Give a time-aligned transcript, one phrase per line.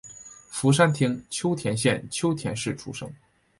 [0.47, 3.07] 福山町秋田县秋田市出生。